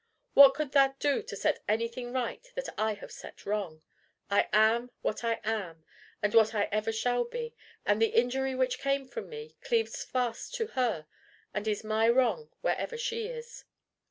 [0.33, 3.83] What could that do to set anything right that I have set wrong?
[4.31, 5.85] I am what I am,
[6.23, 7.53] and what I ever shall be,
[7.85, 11.05] and the injury which came from me, cleaves fast to her,
[11.53, 13.63] and is my wrong wherever she is."